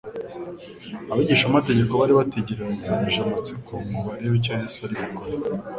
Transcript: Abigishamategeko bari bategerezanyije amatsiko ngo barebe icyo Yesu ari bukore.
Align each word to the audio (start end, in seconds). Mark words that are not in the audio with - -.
Abigishamategeko 1.11 1.91
bari 2.01 2.13
bategerezanyije 2.19 3.19
amatsiko 3.21 3.71
ngo 3.87 3.99
barebe 4.07 4.35
icyo 4.39 4.51
Yesu 4.59 4.77
ari 4.85 4.95
bukore. 4.99 5.33